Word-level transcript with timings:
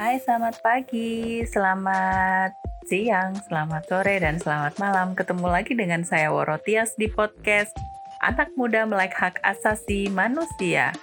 Hai, 0.00 0.16
selamat 0.16 0.64
pagi, 0.64 1.44
selamat 1.44 2.56
siang, 2.88 3.36
selamat 3.36 3.84
sore, 3.84 4.16
dan 4.16 4.40
selamat 4.40 4.80
malam. 4.80 5.12
Ketemu 5.12 5.44
lagi 5.44 5.76
dengan 5.76 6.08
saya 6.08 6.32
Worotias 6.32 6.96
di 6.96 7.04
podcast 7.04 7.76
Anak 8.24 8.48
Muda 8.56 8.88
Melek 8.88 9.12
Hak 9.12 9.44
Asasi 9.44 10.08
Manusia. 10.08 10.96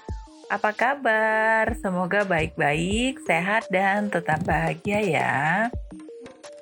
Apa 0.49 0.73
kabar? 0.73 1.77
Semoga 1.77 2.25
baik-baik, 2.25 3.21
sehat, 3.21 3.69
dan 3.69 4.09
tetap 4.09 4.41
bahagia 4.49 5.05
ya. 5.05 5.35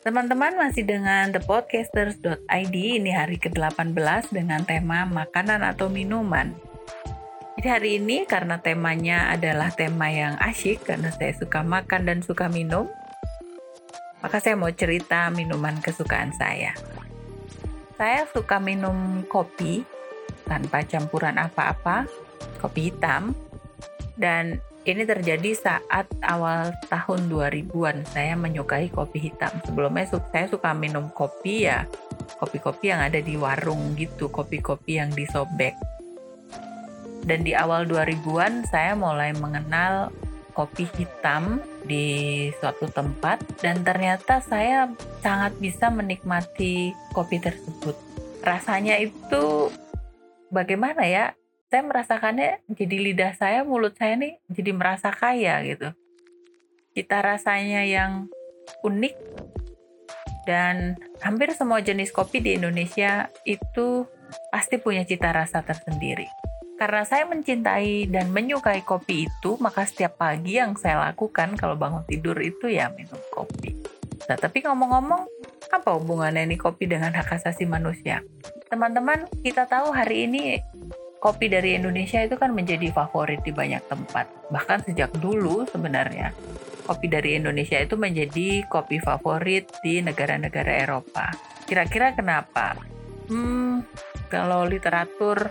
Teman-teman 0.04 0.60
masih 0.60 0.84
dengan 0.84 1.32
thepodcasters.id 1.32 2.76
ini 2.76 3.16
hari 3.16 3.40
ke-18 3.40 4.36
dengan 4.36 4.60
tema 4.68 5.08
makanan 5.08 5.64
atau 5.64 5.88
minuman. 5.88 6.52
Jadi 7.56 7.68
hari 7.72 7.92
ini 8.04 8.28
karena 8.28 8.60
temanya 8.60 9.32
adalah 9.32 9.72
tema 9.72 10.12
yang 10.12 10.36
asyik 10.44 10.84
karena 10.84 11.08
saya 11.16 11.32
suka 11.40 11.64
makan 11.64 12.04
dan 12.04 12.20
suka 12.20 12.52
minum, 12.52 12.92
maka 14.20 14.44
saya 14.44 14.60
mau 14.60 14.68
cerita 14.76 15.32
minuman 15.32 15.80
kesukaan 15.80 16.36
saya. 16.36 16.76
Saya 17.96 18.28
suka 18.28 18.60
minum 18.60 19.24
kopi 19.32 19.88
tanpa 20.44 20.84
campuran 20.84 21.40
apa-apa, 21.40 22.04
kopi 22.60 22.92
hitam. 22.92 23.32
Dan 24.20 24.60
ini 24.84 25.08
terjadi 25.08 25.56
saat 25.56 26.12
awal 26.28 26.76
tahun 26.92 27.32
2000-an 27.32 28.04
saya 28.12 28.36
menyukai 28.36 28.92
kopi 28.92 29.32
hitam. 29.32 29.64
Sebelumnya 29.64 30.12
saya 30.12 30.52
suka 30.52 30.76
minum 30.76 31.08
kopi 31.16 31.72
ya, 31.72 31.88
kopi-kopi 32.36 32.92
yang 32.92 33.00
ada 33.00 33.24
di 33.24 33.40
warung 33.40 33.96
gitu, 33.96 34.28
kopi-kopi 34.28 35.00
yang 35.00 35.08
disobek 35.16 35.95
dan 37.26 37.42
di 37.42 37.58
awal 37.58 37.90
2000-an 37.90 38.70
saya 38.70 38.94
mulai 38.94 39.34
mengenal 39.34 40.14
kopi 40.56 40.88
hitam 40.96 41.60
di 41.84 42.48
suatu 42.62 42.88
tempat 42.88 43.44
dan 43.60 43.84
ternyata 43.84 44.40
saya 44.40 44.88
sangat 45.20 45.58
bisa 45.60 45.92
menikmati 45.92 46.96
kopi 47.12 47.44
tersebut. 47.44 47.98
Rasanya 48.46 49.02
itu 49.02 49.74
bagaimana 50.54 51.04
ya? 51.04 51.36
Saya 51.68 51.82
merasakannya 51.82 52.64
jadi 52.72 52.96
lidah 53.12 53.34
saya, 53.36 53.68
mulut 53.68 53.98
saya 54.00 54.16
nih 54.16 54.40
jadi 54.48 54.72
merasa 54.72 55.12
kaya 55.12 55.60
gitu. 55.66 55.92
Cita 56.96 57.20
rasanya 57.20 57.84
yang 57.84 58.32
unik 58.86 59.16
dan 60.48 60.96
hampir 61.20 61.52
semua 61.52 61.82
jenis 61.82 62.14
kopi 62.14 62.40
di 62.40 62.56
Indonesia 62.56 63.28
itu 63.44 64.08
pasti 64.54 64.80
punya 64.80 65.04
cita 65.04 65.34
rasa 65.36 65.66
tersendiri. 65.66 66.45
Karena 66.76 67.08
saya 67.08 67.24
mencintai 67.24 68.12
dan 68.12 68.36
menyukai 68.36 68.84
kopi 68.84 69.32
itu, 69.32 69.56
maka 69.64 69.88
setiap 69.88 70.20
pagi 70.20 70.60
yang 70.60 70.76
saya 70.76 71.00
lakukan 71.08 71.56
kalau 71.56 71.80
bangun 71.80 72.04
tidur 72.04 72.36
itu 72.44 72.68
ya 72.68 72.92
minum 72.92 73.20
kopi. 73.32 73.80
Nah, 74.28 74.36
tapi 74.36 74.60
ngomong-ngomong, 74.66 75.24
apa 75.72 75.90
hubungannya 75.96 76.44
ini 76.44 76.60
kopi 76.60 76.92
dengan 76.92 77.16
hak 77.16 77.40
asasi 77.40 77.64
manusia? 77.64 78.20
Teman-teman, 78.68 79.24
kita 79.40 79.70
tahu 79.72 79.96
hari 79.96 80.28
ini 80.28 80.60
kopi 81.24 81.48
dari 81.48 81.80
Indonesia 81.80 82.20
itu 82.20 82.36
kan 82.36 82.52
menjadi 82.52 82.92
favorit 82.92 83.40
di 83.48 83.56
banyak 83.56 83.82
tempat. 83.88 84.28
Bahkan 84.52 84.92
sejak 84.92 85.16
dulu 85.16 85.64
sebenarnya, 85.72 86.36
kopi 86.86 87.08
dari 87.08 87.40
Indonesia 87.40 87.80
itu 87.80 87.96
menjadi 87.96 88.68
kopi 88.68 89.00
favorit 89.00 89.72
di 89.80 90.04
negara-negara 90.04 90.86
Eropa. 90.86 91.32
Kira-kira 91.66 92.14
kenapa? 92.14 92.78
Hmm, 93.26 93.82
kalau 94.30 94.70
literatur 94.70 95.50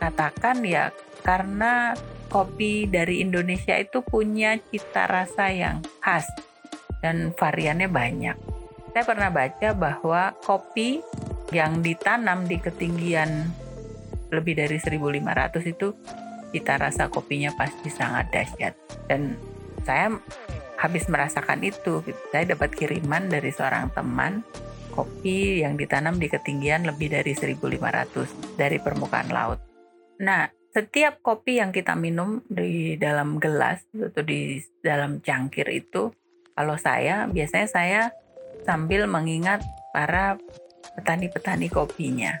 katakan 0.00 0.64
ya 0.64 0.88
karena 1.20 1.92
kopi 2.32 2.88
dari 2.88 3.20
Indonesia 3.20 3.76
itu 3.76 4.00
punya 4.00 4.56
cita 4.56 5.04
rasa 5.04 5.52
yang 5.52 5.84
khas 6.00 6.24
dan 7.04 7.36
variannya 7.36 7.90
banyak. 7.90 8.36
Saya 8.90 9.04
pernah 9.04 9.28
baca 9.28 9.68
bahwa 9.76 10.34
kopi 10.40 11.04
yang 11.52 11.84
ditanam 11.84 12.46
di 12.48 12.56
ketinggian 12.58 13.50
lebih 14.30 14.54
dari 14.56 14.78
1500 14.78 15.58
itu 15.66 15.94
cita 16.54 16.78
rasa 16.78 17.10
kopinya 17.10 17.50
pasti 17.54 17.90
sangat 17.90 18.30
dahsyat. 18.30 18.74
Dan 19.06 19.34
saya 19.82 20.14
habis 20.78 21.06
merasakan 21.10 21.60
itu 21.66 22.00
saya 22.32 22.56
dapat 22.56 22.72
kiriman 22.72 23.28
dari 23.28 23.52
seorang 23.52 23.92
teman 23.92 24.42
kopi 24.90 25.62
yang 25.62 25.78
ditanam 25.78 26.18
di 26.18 26.26
ketinggian 26.26 26.82
lebih 26.88 27.14
dari 27.14 27.36
1500 27.36 28.58
dari 28.58 28.82
permukaan 28.82 29.30
laut 29.30 29.69
Nah, 30.20 30.52
setiap 30.70 31.24
kopi 31.24 31.58
yang 31.58 31.72
kita 31.72 31.96
minum 31.96 32.44
di 32.46 33.00
dalam 33.00 33.40
gelas 33.40 33.80
atau 33.96 34.20
di 34.20 34.60
dalam 34.84 35.24
cangkir 35.24 35.66
itu, 35.72 36.12
kalau 36.52 36.76
saya 36.76 37.24
biasanya 37.24 37.68
saya 37.68 38.02
sambil 38.68 39.08
mengingat 39.08 39.64
para 39.96 40.36
petani-petani 41.00 41.72
kopinya. 41.72 42.36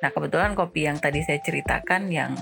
Nah, 0.00 0.08
kebetulan 0.08 0.56
kopi 0.56 0.88
yang 0.88 0.96
tadi 0.96 1.20
saya 1.20 1.44
ceritakan 1.44 2.08
yang 2.08 2.32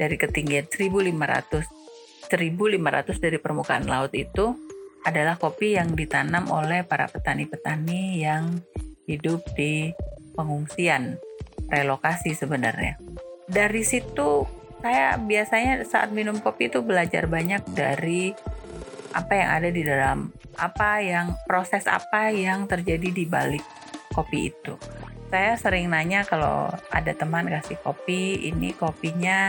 dari 0.00 0.16
ketinggian 0.16 0.66
1500 0.72 2.32
1500 2.32 3.20
dari 3.20 3.36
permukaan 3.36 3.84
laut 3.84 4.16
itu 4.16 4.56
adalah 5.04 5.36
kopi 5.36 5.76
yang 5.76 5.92
ditanam 5.92 6.48
oleh 6.48 6.80
para 6.80 7.04
petani-petani 7.12 8.24
yang 8.24 8.56
hidup 9.04 9.44
di 9.52 9.92
pengungsian 10.32 11.20
relokasi 11.72 12.36
sebenarnya. 12.36 13.00
Dari 13.48 13.80
situ 13.82 14.44
saya 14.84 15.16
biasanya 15.16 15.80
saat 15.88 16.12
minum 16.12 16.36
kopi 16.44 16.68
itu 16.68 16.84
belajar 16.84 17.24
banyak 17.24 17.64
dari 17.72 18.36
apa 19.16 19.32
yang 19.32 19.50
ada 19.56 19.68
di 19.72 19.82
dalam 19.82 20.28
apa 20.60 21.00
yang 21.00 21.32
proses 21.48 21.88
apa 21.88 22.28
yang 22.28 22.68
terjadi 22.68 23.08
di 23.08 23.24
balik 23.24 23.64
kopi 24.12 24.52
itu. 24.52 24.76
Saya 25.32 25.56
sering 25.56 25.88
nanya 25.88 26.28
kalau 26.28 26.68
ada 26.92 27.16
teman 27.16 27.48
kasih 27.48 27.80
kopi, 27.80 28.52
ini 28.52 28.76
kopinya 28.76 29.40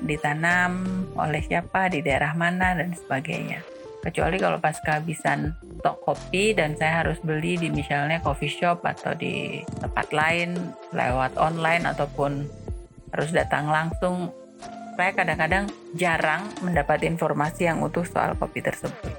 ditanam 0.00 1.04
oleh 1.12 1.44
siapa, 1.44 1.92
di 1.92 2.00
daerah 2.00 2.32
mana 2.32 2.72
dan 2.72 2.96
sebagainya 2.96 3.75
kecuali 4.06 4.38
kalau 4.38 4.62
pas 4.62 4.78
kehabisan 4.78 5.50
stok 5.82 5.98
kopi 6.06 6.54
dan 6.54 6.78
saya 6.78 7.02
harus 7.02 7.18
beli 7.26 7.58
di 7.58 7.74
misalnya 7.74 8.22
coffee 8.22 8.46
shop 8.46 8.86
atau 8.86 9.18
di 9.18 9.58
tempat 9.82 10.14
lain 10.14 10.54
lewat 10.94 11.34
online 11.34 11.90
ataupun 11.90 12.46
harus 13.10 13.30
datang 13.34 13.66
langsung 13.66 14.30
saya 14.94 15.12
kadang-kadang 15.12 15.66
jarang 15.98 16.46
mendapat 16.62 17.02
informasi 17.02 17.66
yang 17.66 17.82
utuh 17.82 18.06
soal 18.06 18.38
kopi 18.38 18.64
tersebut. 18.64 19.12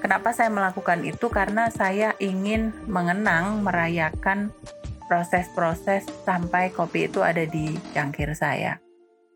Kenapa 0.00 0.32
saya 0.34 0.48
melakukan 0.50 1.04
itu? 1.04 1.30
Karena 1.30 1.68
saya 1.70 2.16
ingin 2.18 2.74
mengenang, 2.90 3.62
merayakan 3.62 4.50
proses-proses 5.06 6.08
sampai 6.24 6.72
kopi 6.72 7.06
itu 7.06 7.20
ada 7.20 7.44
di 7.44 7.76
cangkir 7.92 8.32
saya. 8.34 8.80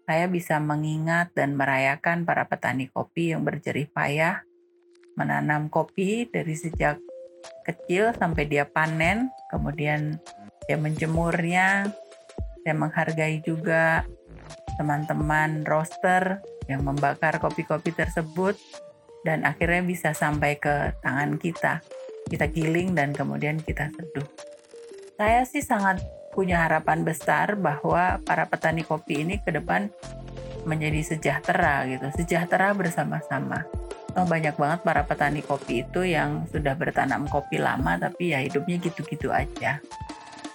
Saya 0.09 0.27
bisa 0.27 0.57
mengingat 0.59 1.37
dan 1.37 1.55
merayakan 1.55 2.25
para 2.25 2.49
petani 2.49 2.89
kopi 2.89 3.37
yang 3.37 3.45
berjerih 3.45 3.87
payah 3.93 4.47
menanam 5.17 5.73
kopi 5.73 6.29
dari 6.29 6.53
sejak 6.53 7.01
kecil 7.65 8.15
sampai 8.15 8.47
dia 8.47 8.69
panen, 8.69 9.33
kemudian 9.51 10.21
dia 10.69 10.77
menjemurnya. 10.79 11.91
Saya 12.63 12.75
menghargai 12.75 13.41
juga 13.47 14.03
teman-teman 14.77 15.65
roaster 15.65 16.43
yang 16.67 16.83
membakar 16.85 17.39
kopi-kopi 17.39 17.95
tersebut 17.95 18.59
dan 19.23 19.47
akhirnya 19.47 19.83
bisa 19.87 20.11
sampai 20.13 20.59
ke 20.61 20.95
tangan 21.01 21.39
kita. 21.41 21.81
Kita 22.27 22.51
giling 22.51 22.93
dan 22.99 23.15
kemudian 23.15 23.63
kita 23.63 23.89
seduh. 23.95 24.27
Saya 25.15 25.47
sih 25.47 25.63
sangat 25.63 26.03
punya 26.35 26.67
harapan 26.67 27.07
besar 27.07 27.57
bahwa 27.57 28.21
para 28.27 28.45
petani 28.45 28.85
kopi 28.85 29.25
ini 29.25 29.41
ke 29.41 29.55
depan 29.55 29.89
menjadi 30.67 31.15
sejahtera 31.17 31.87
gitu, 31.87 32.11
sejahtera 32.19 32.75
bersama-sama 32.75 33.65
oh, 34.17 34.27
banyak 34.27 34.57
banget 34.57 34.81
para 34.81 35.05
petani 35.05 35.45
kopi 35.45 35.85
itu 35.85 36.01
yang 36.03 36.49
sudah 36.49 36.73
bertanam 36.73 37.29
kopi 37.29 37.61
lama 37.61 38.01
tapi 38.01 38.33
ya 38.33 38.41
hidupnya 38.41 38.81
gitu-gitu 38.81 39.29
aja. 39.29 39.79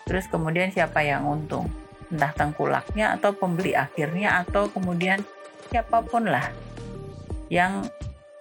Terus 0.09 0.25
kemudian 0.27 0.73
siapa 0.73 1.05
yang 1.05 1.29
untung? 1.29 1.69
Entah 2.11 2.33
tengkulaknya 2.35 3.15
atau 3.15 3.31
pembeli 3.31 3.77
akhirnya 3.77 4.43
atau 4.43 4.67
kemudian 4.67 5.23
siapa 5.71 6.03
pun 6.03 6.27
lah 6.27 6.51
yang 7.47 7.85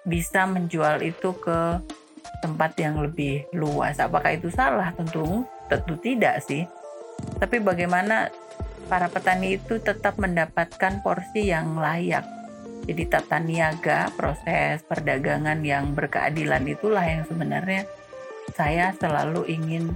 bisa 0.03 0.49
menjual 0.49 0.99
itu 1.05 1.37
ke 1.39 1.79
tempat 2.41 2.75
yang 2.81 2.99
lebih 2.99 3.45
luas. 3.53 4.01
Apakah 4.01 4.35
itu 4.35 4.49
salah? 4.49 4.91
Tentu 4.97 5.45
tentu 5.69 5.95
tidak 6.01 6.43
sih. 6.43 6.65
Tapi 7.39 7.61
bagaimana 7.61 8.33
para 8.89 9.07
petani 9.07 9.61
itu 9.61 9.79
tetap 9.79 10.19
mendapatkan 10.19 11.05
porsi 11.05 11.53
yang 11.53 11.79
layak 11.79 12.40
jadi 12.85 13.03
tata 13.07 13.39
niaga, 13.39 14.09
proses 14.17 14.81
perdagangan 14.89 15.61
yang 15.61 15.93
berkeadilan 15.93 16.65
itulah 16.65 17.05
yang 17.05 17.23
sebenarnya 17.29 17.85
saya 18.57 18.93
selalu 18.97 19.47
ingin 19.47 19.93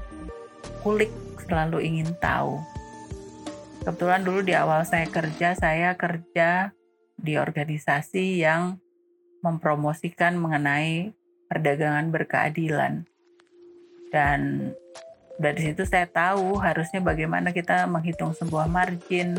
kulik, 0.84 1.10
selalu 1.48 1.80
ingin 1.80 2.12
tahu. 2.20 2.60
Kebetulan 3.84 4.22
dulu 4.24 4.40
di 4.40 4.56
awal 4.56 4.84
saya 4.88 5.08
kerja, 5.08 5.56
saya 5.56 5.92
kerja 5.96 6.72
di 7.20 7.36
organisasi 7.36 8.40
yang 8.40 8.80
mempromosikan 9.44 10.40
mengenai 10.40 11.12
perdagangan 11.48 12.08
berkeadilan. 12.08 13.04
Dan 14.08 14.72
dari 15.36 15.60
situ 15.60 15.84
saya 15.84 16.08
tahu 16.08 16.56
harusnya 16.62 17.02
bagaimana 17.04 17.52
kita 17.52 17.84
menghitung 17.90 18.32
sebuah 18.32 18.70
margin, 18.70 19.36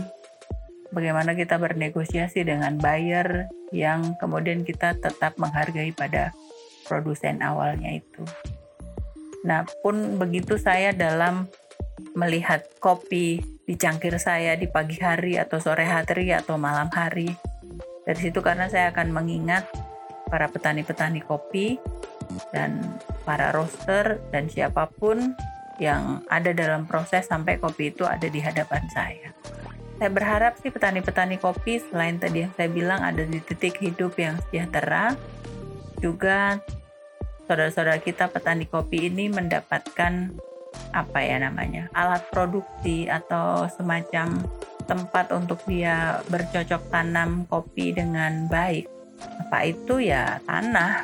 bagaimana 0.95 1.35
kita 1.35 1.59
bernegosiasi 1.59 2.47
dengan 2.47 2.79
buyer 2.79 3.51
yang 3.75 4.15
kemudian 4.15 4.63
kita 4.63 4.95
tetap 4.95 5.35
menghargai 5.35 5.91
pada 5.91 6.31
produsen 6.87 7.43
awalnya 7.43 7.99
itu. 7.99 8.23
Nah, 9.43 9.67
pun 9.83 10.15
begitu 10.15 10.55
saya 10.55 10.95
dalam 10.95 11.51
melihat 12.15 12.63
kopi 12.79 13.43
di 13.67 13.75
cangkir 13.75 14.15
saya 14.15 14.55
di 14.55 14.71
pagi 14.71 14.95
hari 15.03 15.35
atau 15.35 15.59
sore 15.59 15.83
hari 15.83 16.31
atau 16.31 16.55
malam 16.55 16.87
hari. 16.95 17.27
Dari 18.07 18.19
situ 18.31 18.39
karena 18.39 18.71
saya 18.71 18.95
akan 18.95 19.11
mengingat 19.11 19.67
para 20.31 20.47
petani-petani 20.47 21.21
kopi 21.21 21.77
dan 22.55 22.81
para 23.27 23.51
roaster 23.53 24.21
dan 24.31 24.47
siapa 24.49 24.89
pun 24.89 25.35
yang 25.81 26.23
ada 26.31 26.55
dalam 26.55 26.87
proses 26.87 27.27
sampai 27.27 27.59
kopi 27.59 27.91
itu 27.91 28.07
ada 28.07 28.25
di 28.25 28.39
hadapan 28.39 28.83
saya. 28.93 29.29
Saya 30.05 30.21
berharap 30.21 30.53
sih 30.61 30.69
petani-petani 30.69 31.41
kopi 31.41 31.81
selain 31.81 32.21
tadi 32.21 32.45
yang 32.45 32.53
saya 32.53 32.69
bilang 32.69 33.01
ada 33.01 33.25
di 33.25 33.41
titik 33.41 33.81
hidup 33.81 34.13
yang 34.21 34.37
sejahtera, 34.37 35.17
juga 35.97 36.61
saudara-saudara 37.49 37.97
kita 38.05 38.29
petani 38.29 38.69
kopi 38.69 39.09
ini 39.09 39.33
mendapatkan 39.33 40.29
apa 40.93 41.19
ya 41.25 41.41
namanya 41.41 41.89
alat 41.97 42.21
produksi 42.29 43.09
atau 43.09 43.65
semacam 43.65 44.45
tempat 44.85 45.33
untuk 45.33 45.57
dia 45.65 46.21
bercocok 46.29 46.85
tanam 46.93 47.49
kopi 47.49 47.89
dengan 47.89 48.45
baik. 48.45 48.85
Apa 49.49 49.73
itu 49.73 50.05
ya 50.05 50.37
tanah. 50.45 51.01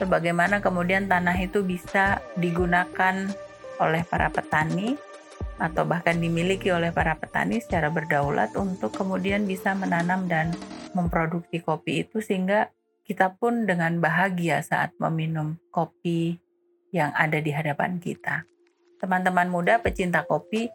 Sebagaimana 0.00 0.64
kemudian 0.64 1.04
tanah 1.04 1.36
itu 1.36 1.60
bisa 1.60 2.24
digunakan 2.40 3.28
oleh 3.76 4.02
para 4.08 4.32
petani 4.32 4.96
atau 5.58 5.82
bahkan 5.82 6.16
dimiliki 6.18 6.70
oleh 6.70 6.94
para 6.94 7.18
petani 7.18 7.58
secara 7.58 7.90
berdaulat 7.90 8.54
untuk 8.54 8.94
kemudian 8.94 9.44
bisa 9.44 9.74
menanam 9.74 10.30
dan 10.30 10.54
memproduksi 10.94 11.58
kopi 11.60 12.06
itu 12.06 12.22
sehingga 12.22 12.70
kita 13.02 13.34
pun 13.36 13.66
dengan 13.66 13.98
bahagia 13.98 14.62
saat 14.62 14.94
meminum 15.02 15.58
kopi 15.74 16.38
yang 16.94 17.10
ada 17.16 17.42
di 17.42 17.50
hadapan 17.50 17.98
kita. 17.98 18.46
Teman-teman 19.02 19.48
muda 19.50 19.80
pecinta 19.82 20.24
kopi, 20.24 20.70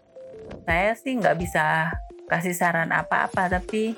saya 0.68 0.95
sih 0.95 1.18
nggak 1.18 1.38
bisa 1.39 1.94
kasih 2.27 2.56
saran 2.56 2.89
apa-apa, 2.89 3.51
tapi 3.51 3.94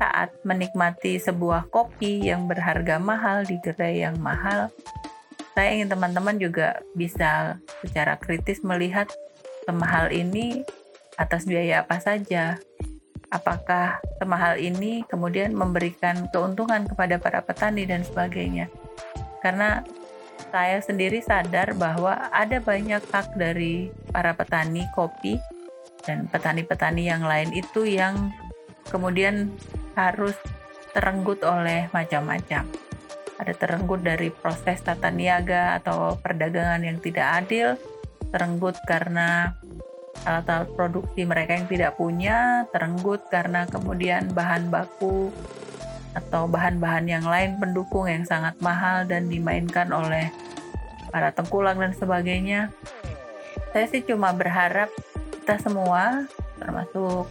saat 0.00 0.32
menikmati 0.46 1.20
sebuah 1.20 1.68
kopi 1.68 2.24
yang 2.24 2.48
berharga 2.48 2.96
mahal 2.96 3.44
di 3.44 3.60
gerai 3.60 4.00
yang 4.04 4.16
mahal, 4.16 4.72
saya 5.52 5.76
ingin 5.76 5.90
teman-teman 5.92 6.38
juga 6.40 6.80
bisa 6.96 7.58
secara 7.82 8.16
kritis 8.16 8.62
melihat 8.64 9.10
semahal 9.64 10.12
ini 10.12 10.64
atas 11.20 11.44
biaya 11.44 11.84
apa 11.84 12.00
saja. 12.00 12.56
Apakah 13.30 14.02
semahal 14.18 14.58
ini 14.58 15.06
kemudian 15.06 15.54
memberikan 15.54 16.26
keuntungan 16.34 16.88
kepada 16.90 17.22
para 17.22 17.40
petani 17.46 17.86
dan 17.86 18.02
sebagainya. 18.02 18.66
Karena 19.38 19.86
saya 20.50 20.82
sendiri 20.82 21.22
sadar 21.22 21.78
bahwa 21.78 22.32
ada 22.34 22.58
banyak 22.58 23.04
hak 23.06 23.38
dari 23.38 23.92
para 24.10 24.34
petani 24.34 24.82
kopi 24.96 25.38
dan 26.02 26.26
petani-petani 26.26 27.06
yang 27.06 27.22
lain 27.22 27.54
itu 27.54 27.86
yang 27.86 28.34
kemudian 28.90 29.52
harus 29.94 30.34
terenggut 30.90 31.44
oleh 31.46 31.86
macam-macam. 31.94 32.66
Ada 33.40 33.52
terenggut 33.56 34.02
dari 34.02 34.28
proses 34.28 34.82
tata 34.82 35.08
niaga 35.08 35.80
atau 35.80 36.18
perdagangan 36.18 36.82
yang 36.84 36.98
tidak 37.00 37.46
adil, 37.46 37.78
terenggut 38.30 38.78
karena 38.86 39.54
alat-alat 40.26 40.70
produksi 40.76 41.24
mereka 41.24 41.56
yang 41.56 41.68
tidak 41.70 41.92
punya, 41.96 42.68
terenggut 42.70 43.24
karena 43.32 43.64
kemudian 43.66 44.30
bahan 44.34 44.68
baku 44.68 45.32
atau 46.12 46.50
bahan-bahan 46.50 47.06
yang 47.06 47.24
lain 47.24 47.56
pendukung 47.62 48.10
yang 48.10 48.26
sangat 48.26 48.58
mahal 48.58 49.06
dan 49.06 49.30
dimainkan 49.30 49.88
oleh 49.94 50.28
para 51.10 51.30
tengkulak 51.30 51.78
dan 51.78 51.94
sebagainya. 51.94 52.60
Saya 53.70 53.86
sih 53.86 54.02
cuma 54.02 54.34
berharap 54.34 54.90
kita 55.40 55.62
semua, 55.62 56.26
termasuk 56.58 57.30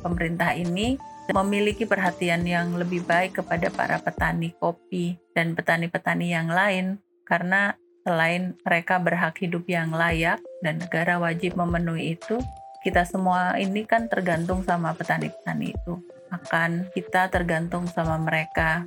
pemerintah 0.00 0.56
ini, 0.56 0.96
memiliki 1.32 1.88
perhatian 1.88 2.44
yang 2.44 2.76
lebih 2.76 3.04
baik 3.04 3.40
kepada 3.40 3.72
para 3.72 3.96
petani 4.00 4.52
kopi 4.60 5.16
dan 5.32 5.56
petani-petani 5.56 6.36
yang 6.36 6.52
lain 6.52 7.00
karena 7.24 7.76
selain 8.04 8.52
mereka 8.60 9.00
berhak 9.00 9.40
hidup 9.40 9.64
yang 9.64 9.90
layak 9.90 10.38
dan 10.60 10.76
negara 10.76 11.16
wajib 11.16 11.56
memenuhi 11.56 12.20
itu, 12.20 12.36
kita 12.84 13.08
semua 13.08 13.56
ini 13.56 13.88
kan 13.88 14.12
tergantung 14.12 14.60
sama 14.60 14.92
petani-petani 14.92 15.72
itu. 15.72 16.04
Akan 16.28 16.92
kita 16.92 17.32
tergantung 17.32 17.88
sama 17.88 18.20
mereka. 18.20 18.84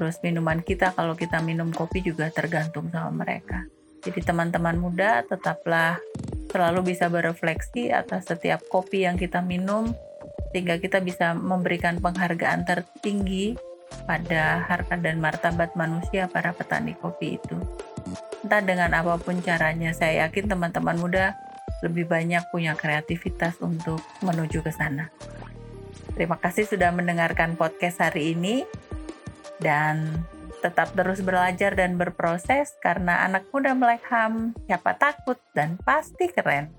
Terus 0.00 0.16
minuman 0.24 0.64
kita 0.64 0.96
kalau 0.96 1.12
kita 1.12 1.44
minum 1.44 1.68
kopi 1.68 2.00
juga 2.00 2.32
tergantung 2.32 2.88
sama 2.88 3.12
mereka. 3.12 3.68
Jadi 4.00 4.24
teman-teman 4.24 4.80
muda 4.80 5.20
tetaplah 5.28 6.00
selalu 6.48 6.96
bisa 6.96 7.12
berefleksi 7.12 7.92
atas 7.92 8.24
setiap 8.24 8.64
kopi 8.72 9.04
yang 9.04 9.20
kita 9.20 9.44
minum 9.44 9.92
sehingga 10.56 10.80
kita 10.80 11.04
bisa 11.04 11.36
memberikan 11.36 12.00
penghargaan 12.00 12.64
tertinggi 12.64 13.58
pada 14.08 14.64
harkat 14.64 15.04
dan 15.04 15.20
martabat 15.20 15.76
manusia 15.76 16.30
para 16.32 16.56
petani 16.56 16.96
kopi 16.96 17.36
itu. 17.36 17.58
Entah 18.46 18.62
dengan 18.62 18.94
apa 18.94 19.18
pun 19.18 19.42
caranya, 19.42 19.90
saya 19.90 20.22
yakin 20.22 20.46
teman-teman 20.46 20.94
muda 21.02 21.34
lebih 21.82 22.06
banyak 22.06 22.46
punya 22.54 22.78
kreativitas 22.78 23.58
untuk 23.58 23.98
menuju 24.22 24.62
ke 24.62 24.70
sana. 24.70 25.10
Terima 26.14 26.38
kasih 26.38 26.62
sudah 26.62 26.94
mendengarkan 26.94 27.58
podcast 27.58 27.98
hari 27.98 28.38
ini 28.38 28.62
dan 29.58 30.22
tetap 30.62 30.94
terus 30.94 31.26
belajar 31.26 31.74
dan 31.74 31.98
berproses 31.98 32.70
karena 32.78 33.26
anak 33.26 33.50
muda 33.50 33.74
melek 33.74 34.06
ham, 34.14 34.54
siapa 34.70 34.94
takut 34.94 35.42
dan 35.50 35.74
pasti 35.82 36.30
keren. 36.30 36.70